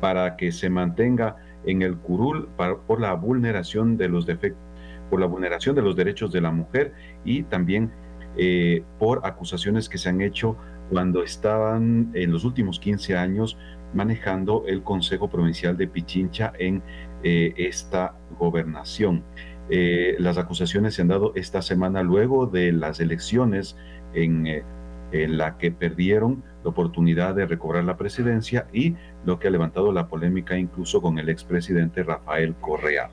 [0.00, 2.48] para que se mantenga en el curul
[2.88, 4.71] por la vulneración de los defectos
[5.12, 7.92] por la vulneración de los derechos de la mujer y también
[8.38, 10.56] eh, por acusaciones que se han hecho
[10.88, 13.58] cuando estaban en los últimos 15 años
[13.92, 16.82] manejando el Consejo Provincial de Pichincha en
[17.22, 19.22] eh, esta gobernación.
[19.68, 23.76] Eh, las acusaciones se han dado esta semana luego de las elecciones
[24.14, 28.94] en, en la que perdieron la oportunidad de recobrar la presidencia y
[29.26, 33.10] lo que ha levantado la polémica incluso con el expresidente Rafael Correa.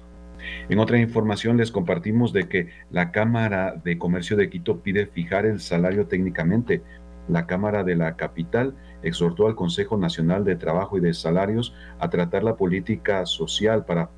[0.70, 5.46] En otra información les compartimos de que la Cámara de Comercio de Quito pide fijar
[5.46, 6.82] el salario técnicamente.
[7.28, 12.10] La Cámara de la Capital exhortó al Consejo Nacional de Trabajo y de Salarios a
[12.10, 14.10] tratar la política social para,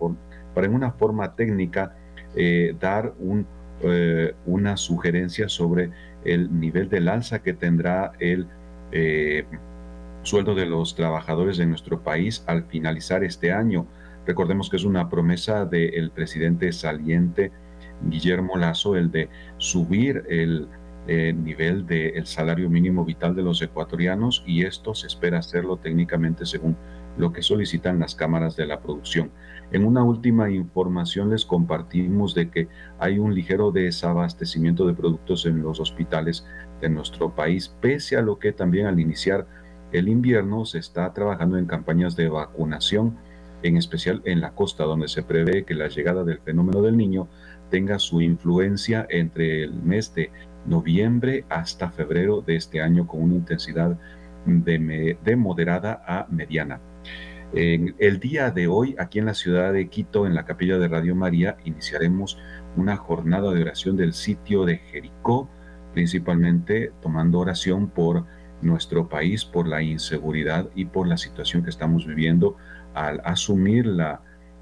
[0.54, 1.96] para en una forma técnica
[2.36, 3.46] eh, dar un,
[3.84, 5.92] eh, una sugerencia sobre
[6.24, 8.48] el nivel del alza que tendrá el
[8.92, 9.46] eh,
[10.24, 13.88] sueldo de los trabajadores de nuestro país al finalizar este año.
[14.26, 17.52] Recordemos que es una promesa del presidente saliente
[18.04, 20.68] Guillermo Lazo el de subir el
[21.08, 26.46] eh, nivel del salario mínimo vital de los ecuatorianos y esto se espera hacerlo técnicamente
[26.46, 26.78] según
[27.18, 29.32] lo que solicitan las cámaras de la producción.
[29.72, 32.68] En una última información les compartimos de que
[33.00, 36.46] hay un ligero desabastecimiento de productos en los hospitales
[36.82, 39.48] de nuestro país, pese a lo que también al iniciar
[39.92, 43.18] el invierno se está trabajando en campañas de vacunación
[43.64, 47.28] en especial en la costa, donde se prevé que la llegada del fenómeno del niño
[47.70, 50.32] tenga su influencia entre el mes de
[50.66, 53.98] noviembre hasta febrero de este año con una intensidad
[54.46, 56.80] de, moderada a mediana.
[57.54, 60.88] En el día de hoy, aquí en la ciudad de Quito, en la capilla de
[60.88, 62.38] Radio María, iniciaremos
[62.78, 65.50] una jornada de oración del sitio de Jericó,
[65.94, 68.26] principalmente tomando oración por
[68.62, 72.56] nuestro país, por la inseguridad y por la situación que estamos viviendo
[72.94, 73.90] al asumir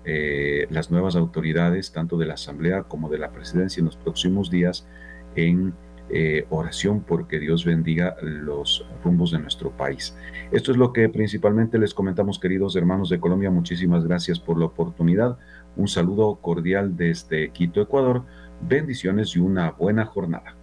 [0.06, 4.50] eh, las nuevas autoridades, tanto de la Asamblea como de la Presidencia en los próximos
[4.50, 4.88] días,
[5.36, 5.74] en
[6.12, 10.16] eh, oración porque Dios bendiga los rumbos de nuestro país.
[10.52, 13.52] Esto es lo que principalmente les comentamos, queridos hermanos de Colombia.
[13.52, 15.38] Muchísimas gracias por la oportunidad.
[15.76, 18.24] Un saludo cordial desde Quito, Ecuador.
[18.62, 20.56] Bendiciones y una buena jornada.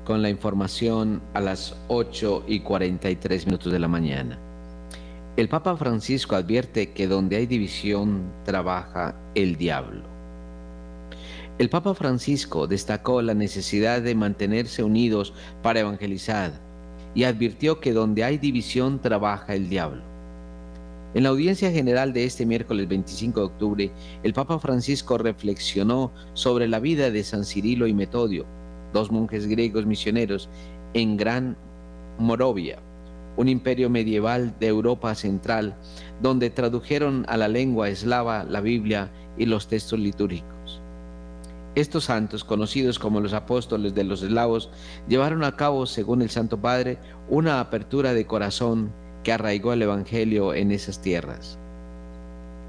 [0.04, 4.45] con la información a las 8 y 43 minutos de la mañana.
[5.38, 10.04] El Papa Francisco advierte que donde hay división trabaja el diablo.
[11.58, 16.54] El Papa Francisco destacó la necesidad de mantenerse unidos para evangelizar
[17.14, 20.04] y advirtió que donde hay división trabaja el diablo.
[21.16, 23.92] En la audiencia general de este miércoles 25 de octubre,
[24.24, 28.46] el Papa Francisco reflexionó sobre la vida de San Cirilo y Metodio,
[28.94, 30.50] dos monjes griegos misioneros
[30.94, 31.58] en Gran
[32.20, 32.80] Morovia,
[33.38, 35.76] un imperio medieval de Europa Central,
[36.22, 40.82] donde tradujeron a la lengua eslava la Biblia y los textos litúrgicos.
[41.76, 44.70] Estos santos, conocidos como los apóstoles de los eslavos,
[45.10, 46.98] llevaron a cabo, según el Santo Padre,
[47.30, 51.60] una apertura de corazón que arraigó el Evangelio en esas tierras.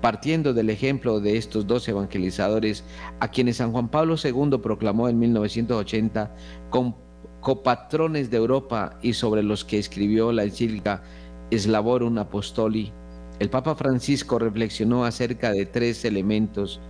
[0.02, 2.82] Partiendo del ejemplo de estos dos evangelizadores,
[3.20, 6.34] a quienes San Juan Pablo II proclamó en 1980
[6.70, 7.05] como
[7.46, 11.04] copatrones de Europa y sobre los que escribió la encíclica
[11.52, 12.92] Slavorum Apostoli,
[13.38, 16.80] el Papa Francisco reflexionó acerca de tres elementos,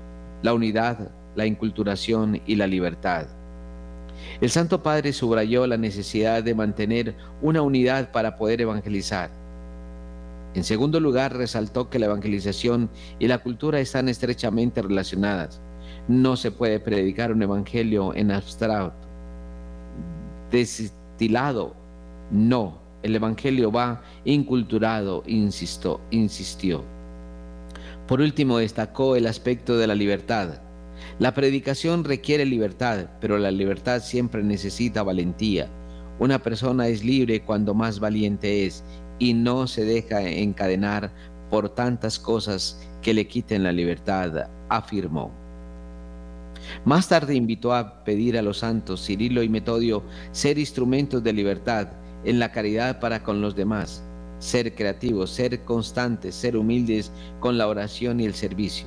[0.41, 3.27] la unidad, la inculturación y la libertad.
[4.41, 9.29] El Santo Padre subrayó la necesidad de mantener una unidad para poder evangelizar.
[10.55, 12.89] En segundo lugar, resaltó que la evangelización
[13.19, 15.61] y la cultura están estrechamente relacionadas.
[16.09, 19.06] No se puede predicar un evangelio en abstracto,
[20.51, 21.75] destilado.
[22.31, 26.85] No, el evangelio va inculturado, insistió, insistió.
[28.07, 30.61] Por último, destacó el aspecto de la libertad.
[31.19, 35.69] La predicación requiere libertad, pero la libertad siempre necesita valentía.
[36.19, 38.85] Una persona es libre cuando más valiente es
[39.19, 41.13] y no se deja encadenar
[41.51, 45.46] por tantas cosas que le quiten la libertad, afirmó.
[46.85, 50.03] Más tarde invitó a pedir a los santos Cirilo y Metodio
[50.33, 51.89] ser instrumentos de libertad
[52.25, 54.03] en la caridad para con los demás,
[54.39, 58.87] ser creativos, ser constantes, ser humildes con la oración y el servicio.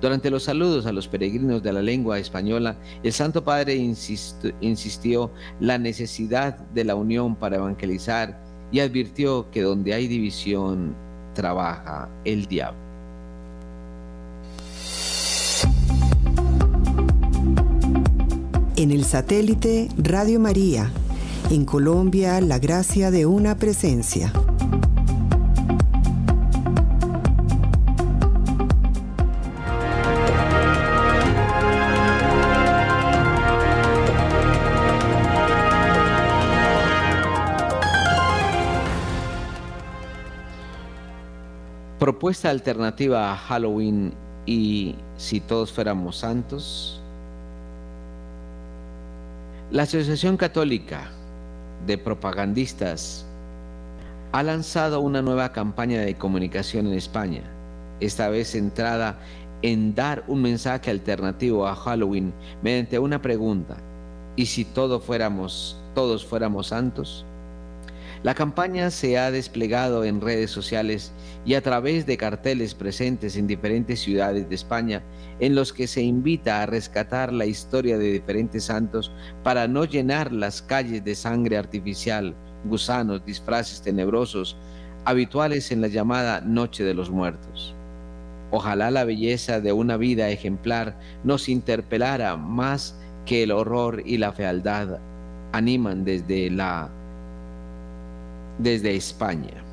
[0.00, 5.30] Durante los saludos a los peregrinos de la lengua española, el Santo Padre insistió
[5.60, 8.40] la necesidad de la unión para evangelizar
[8.72, 10.94] y advirtió que donde hay división
[11.34, 12.89] trabaja el diablo.
[18.80, 20.90] En el satélite Radio María,
[21.50, 24.32] en Colombia, la gracia de una presencia.
[41.98, 44.14] propuesta alternativa a Halloween
[44.46, 46.99] y si todos fuéramos santos?
[49.70, 51.12] La Asociación Católica
[51.86, 53.24] de Propagandistas
[54.32, 57.44] ha lanzado una nueva campaña de comunicación en España,
[58.00, 59.20] esta vez centrada
[59.62, 63.76] en dar un mensaje alternativo a Halloween mediante una pregunta,
[64.34, 67.24] ¿y si todos fuéramos, todos fuéramos santos?
[68.22, 71.10] La campaña se ha desplegado en redes sociales
[71.46, 75.02] y a través de carteles presentes en diferentes ciudades de España
[75.38, 79.10] en los que se invita a rescatar la historia de diferentes santos
[79.42, 82.34] para no llenar las calles de sangre artificial,
[82.66, 84.54] gusanos, disfraces tenebrosos
[85.06, 87.74] habituales en la llamada Noche de los Muertos.
[88.50, 94.32] Ojalá la belleza de una vida ejemplar nos interpelara más que el horror y la
[94.32, 94.98] fealdad
[95.52, 96.90] animan desde la
[98.62, 99.64] desde España.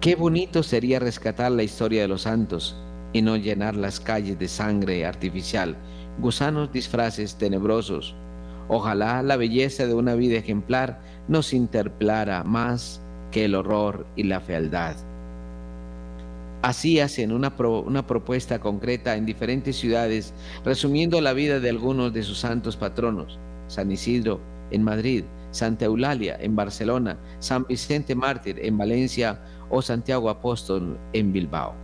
[0.00, 2.76] Qué bonito sería rescatar la historia de los santos
[3.12, 5.76] y no llenar las calles de sangre artificial,
[6.18, 8.14] gusanos disfraces tenebrosos.
[8.68, 13.00] Ojalá la belleza de una vida ejemplar nos interpelara más
[13.30, 14.96] que el horror y la fealdad.
[16.62, 20.32] Así hacen una, una, propuesta concreta en diferentes ciudades,
[20.64, 23.38] resumiendo la vida de algunos de sus santos patronos.
[23.66, 24.40] San Isidro
[24.70, 29.40] en Madrid, Santa Eulalia en Barcelona, San Vicente Mártir en Valencia
[29.70, 31.74] o Santiago Apóstol en Bilbao.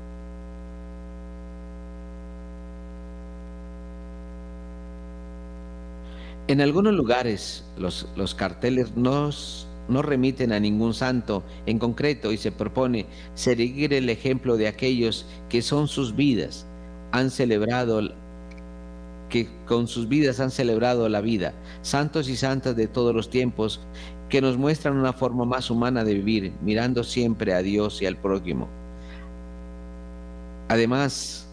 [6.48, 9.30] En algunos lugares los, los carteles no
[9.88, 15.26] no remiten a ningún santo en concreto y se propone seguir el ejemplo de aquellos
[15.48, 16.66] que son sus vidas,
[17.12, 18.02] han celebrado
[19.28, 23.80] que con sus vidas han celebrado la vida, santos y santas de todos los tiempos
[24.28, 28.16] que nos muestran una forma más humana de vivir, mirando siempre a Dios y al
[28.16, 28.68] prójimo.
[30.68, 31.48] Además,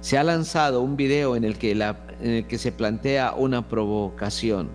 [0.00, 3.66] se ha lanzado un video en el que, la, en el que se plantea una
[3.68, 4.68] provocación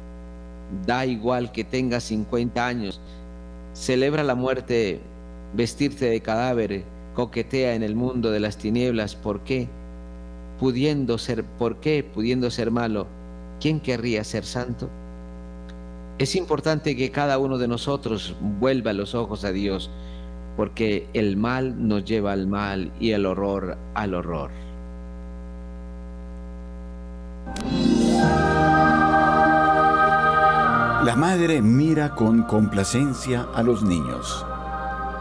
[0.85, 3.01] Da igual que tengas 50 años.
[3.73, 5.01] Celebra la muerte,
[5.53, 6.83] vestirte de cadáver,
[7.15, 9.15] coquetea en el mundo de las tinieblas.
[9.15, 9.67] ¿Por qué?
[10.59, 12.03] Pudiendo ser, ¿por qué?
[12.03, 13.07] Pudiendo ser malo,
[13.59, 14.89] ¿quién querría ser santo?
[16.17, 19.89] Es importante que cada uno de nosotros vuelva los ojos a Dios,
[20.57, 24.51] porque el mal nos lleva al mal y el horror al horror.
[31.05, 34.45] La madre mira con complacencia a los niños.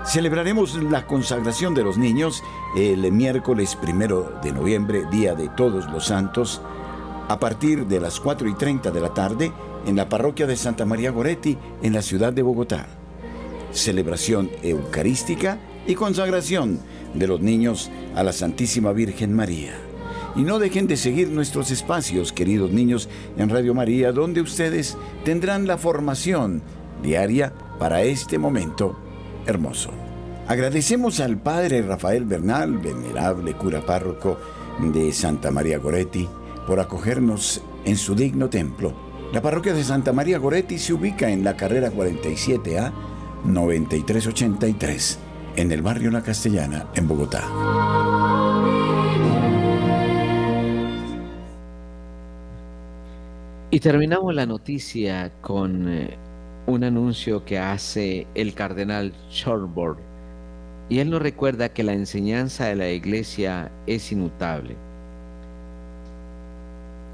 [0.08, 2.42] Celebraremos la consagración de los niños
[2.74, 6.62] el miércoles primero de noviembre, Día de Todos los Santos,
[7.28, 9.52] a partir de las 4 y 30 de la tarde
[9.86, 12.86] en la parroquia de Santa María Goretti, en la ciudad de Bogotá.
[13.70, 16.80] Celebración eucarística y consagración
[17.12, 19.74] de los niños a la Santísima Virgen María.
[20.34, 24.96] Y no dejen de seguir nuestros espacios, queridos niños, en Radio María, donde ustedes
[25.26, 26.62] tendrán la formación
[27.02, 28.96] diaria para este momento
[29.48, 29.90] hermoso.
[30.46, 34.38] Agradecemos al Padre Rafael Bernal, venerable cura párroco
[34.80, 36.28] de Santa María Goretti,
[36.66, 38.94] por acogernos en su digno templo.
[39.32, 42.92] La parroquia de Santa María Goretti se ubica en la carrera 47A
[43.44, 45.18] 9383,
[45.56, 47.44] en el barrio La Castellana, en Bogotá.
[53.70, 56.16] Y terminamos la noticia con eh,
[56.68, 59.96] un anuncio que hace el cardenal Schorborg.
[60.90, 64.76] Y él nos recuerda que la enseñanza de la iglesia es inmutable.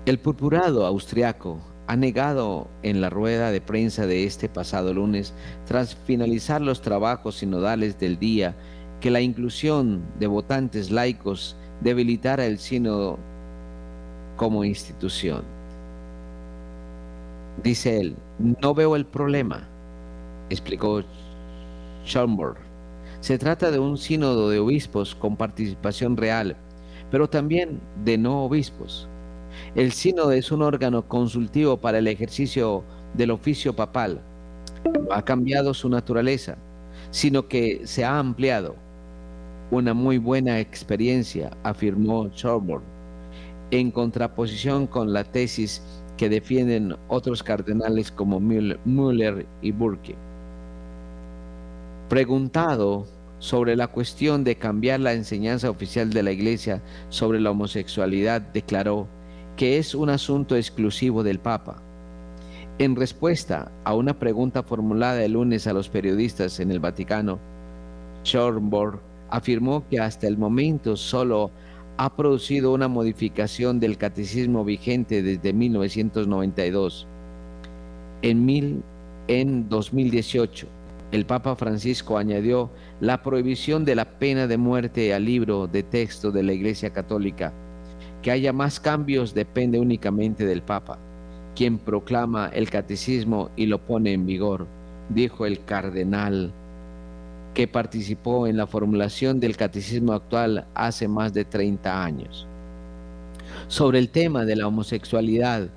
[0.07, 5.33] El purpurado austriaco ha negado en la rueda de prensa de este pasado lunes,
[5.67, 8.57] tras finalizar los trabajos sinodales del día,
[9.01, 13.21] que la inclusión de votantes laicos debilitara el sínodo
[14.37, 15.45] como institución.
[17.63, 19.69] Dice él, no veo el problema,
[20.51, 21.03] explicó
[22.05, 22.57] Schomburg.
[23.21, 26.57] Se trata de un sínodo de obispos con participación real,
[27.11, 29.09] pero también de no obispos.
[29.75, 32.83] El sínodo es un órgano consultivo para el ejercicio
[33.15, 34.21] del oficio papal.
[34.85, 36.59] No ha cambiado su naturaleza,
[37.11, 38.75] sino que se ha ampliado.
[39.71, 42.83] Una muy buena experiencia, afirmó Schomburg,
[43.71, 45.83] en contraposición con la tesis
[46.25, 50.15] que defienden otros cardenales como Müller y Burke.
[52.09, 53.07] Preguntado
[53.41, 59.07] sobre la cuestión de cambiar la enseñanza oficial de la Iglesia sobre la homosexualidad, declaró
[59.59, 61.83] que es un asunto exclusivo del Papa.
[62.79, 67.39] En respuesta a una pregunta formulada el lunes a los periodistas en el Vaticano,
[68.25, 68.99] Schornborg
[69.29, 71.51] afirmó que hasta el momento solo
[71.97, 77.07] ha producido una modificación del catecismo vigente desde 1992.
[78.23, 78.83] En, mil,
[79.29, 80.67] en 2018,
[81.13, 82.71] el Papa Francisco añadió
[83.01, 87.53] la prohibición de la pena de muerte al libro de texto de la Iglesia Católica.
[88.23, 90.99] Que haya más cambios depende únicamente del Papa,
[91.55, 94.67] quien proclama el catecismo y lo pone en vigor,
[95.11, 96.53] dijo el cardenal
[97.55, 102.47] que participó en la formulación del catecismo actual hace más de 30 años.
[103.69, 105.69] Sobre el tema de la homosexualidad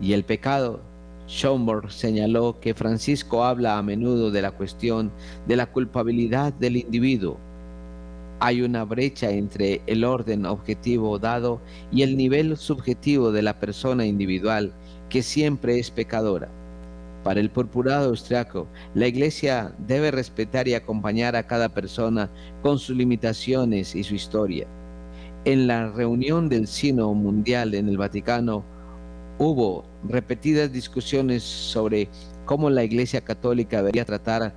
[0.00, 0.80] y el pecado,
[1.28, 5.10] Schomburg señaló que Francisco habla a menudo de la cuestión
[5.46, 7.38] de la culpabilidad del individuo.
[8.38, 11.60] Hay una brecha entre el orden objetivo dado
[11.90, 14.72] y el nivel subjetivo de la persona individual
[15.08, 16.48] que siempre es pecadora.
[17.26, 22.30] Para el purpurado austriaco, la Iglesia debe respetar y acompañar a cada persona
[22.62, 24.68] con sus limitaciones y su historia.
[25.44, 28.64] En la reunión del Sino Mundial en el Vaticano
[29.40, 32.08] hubo repetidas discusiones sobre
[32.44, 34.54] cómo la Iglesia Católica debería tratar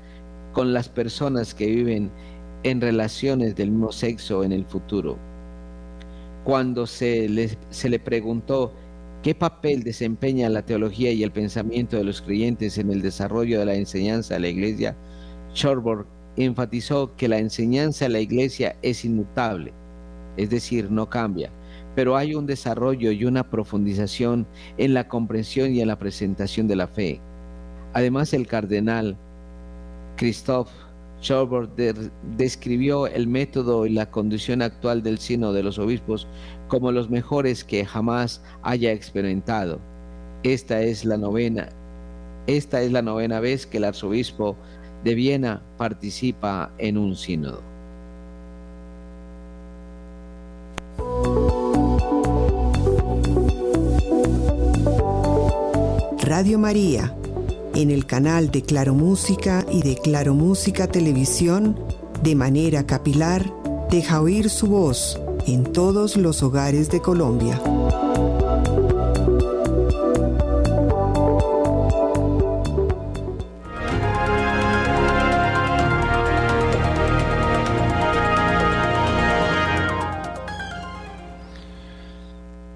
[0.53, 2.11] con las personas que viven
[2.61, 5.17] en relaciones del mismo sexo en el futuro.
[6.43, 8.74] Cuando se le, se le preguntó
[9.24, 13.65] qué papel desempeña la teología y el pensamiento de los creyentes en el desarrollo de
[13.65, 14.95] la enseñanza de la Iglesia,
[15.53, 16.05] Schorborg
[16.38, 19.74] enfatizó que la enseñanza de la Iglesia es inmutable,
[20.38, 21.51] es decir, no cambia,
[21.95, 24.47] pero hay un desarrollo y una profundización
[24.78, 27.20] en la comprensión y en la presentación de la fe.
[27.93, 29.17] Además, el cardenal
[30.15, 30.70] Christoph
[31.22, 31.70] Schorborg
[32.38, 36.28] describió el método y la condición actual del sino de los obispos
[36.67, 39.80] como los mejores que jamás haya experimentado.
[40.43, 41.70] Esta es la novena,
[42.47, 44.55] esta es la novena vez que el arzobispo
[45.03, 47.61] de Viena participa en un sínodo.
[56.22, 57.13] Radio María
[57.76, 61.78] en el canal de Claro Música y de Claro Música Televisión,
[62.24, 63.51] de manera capilar,
[63.89, 67.61] deja oír su voz en todos los hogares de Colombia.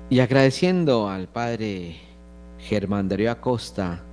[0.09, 1.95] Y agradeciendo al Padre
[2.59, 4.03] Germán Darío Acosta,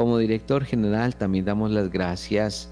[0.00, 2.70] como director general también damos las gracias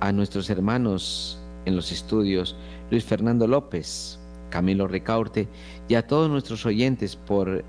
[0.00, 2.56] a nuestros hermanos en los estudios,
[2.90, 4.18] Luis Fernando López,
[4.50, 5.46] Camilo Ricaurte
[5.86, 7.64] y a todos nuestros oyentes por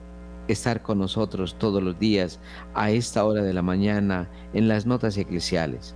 [0.47, 2.39] estar con nosotros todos los días
[2.73, 5.93] a esta hora de la mañana en las notas eclesiales.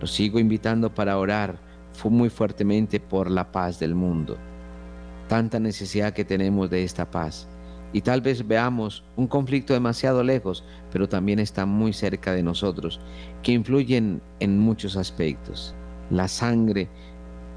[0.00, 1.58] Los sigo invitando para orar
[2.04, 4.36] muy fuertemente por la paz del mundo.
[5.26, 7.48] Tanta necesidad que tenemos de esta paz
[7.92, 13.00] y tal vez veamos un conflicto demasiado lejos, pero también está muy cerca de nosotros,
[13.42, 15.74] que influyen en muchos aspectos.
[16.10, 16.88] La sangre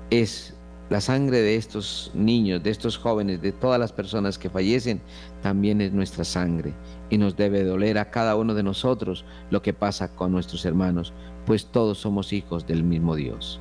[0.10, 0.56] es
[0.90, 5.02] la sangre de estos niños, de estos jóvenes, de todas las personas que fallecen,
[5.42, 6.74] también es nuestra sangre
[7.10, 11.14] y nos debe doler a cada uno de nosotros lo que pasa con nuestros hermanos,
[11.46, 13.60] pues todos somos hijos del mismo Dios.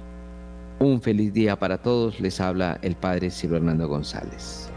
[0.80, 4.71] Un feliz día para todos, les habla el Padre Silvio Hernando González.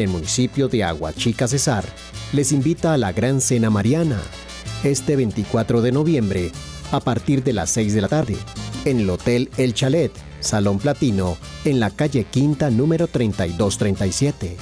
[0.00, 1.84] El municipio de Aguachica Cesar
[2.32, 4.20] les invita a la Gran Cena Mariana
[4.84, 6.52] este 24 de noviembre
[6.92, 8.36] a partir de las 6 de la tarde
[8.84, 14.56] en el Hotel El Chalet, Salón Platino, en la calle Quinta número 3237.